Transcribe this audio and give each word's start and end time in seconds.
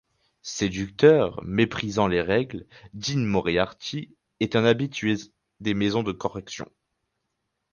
Séducteur, 0.41 1.39
méprisant 1.43 2.07
les 2.07 2.23
règles, 2.23 2.65
Dean 2.95 3.19
Moriarty 3.19 4.15
est 4.39 4.55
un 4.55 4.63
habitué 4.65 5.15
des 5.59 5.75
maisons 5.75 6.01
de 6.01 6.11
correction. 6.11 6.65